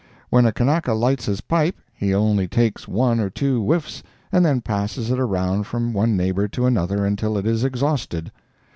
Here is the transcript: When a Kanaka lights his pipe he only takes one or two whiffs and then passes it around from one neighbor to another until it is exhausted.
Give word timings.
When 0.31 0.47
a 0.47 0.51
Kanaka 0.51 0.93
lights 0.93 1.27
his 1.27 1.41
pipe 1.41 1.79
he 1.93 2.11
only 2.11 2.47
takes 2.47 2.87
one 2.87 3.19
or 3.19 3.29
two 3.29 3.61
whiffs 3.63 4.01
and 4.31 4.43
then 4.43 4.59
passes 4.61 5.11
it 5.11 5.19
around 5.19 5.67
from 5.67 5.93
one 5.93 6.17
neighbor 6.17 6.47
to 6.47 6.65
another 6.65 7.05
until 7.05 7.37
it 7.37 7.45
is 7.45 7.63
exhausted. 7.63 8.31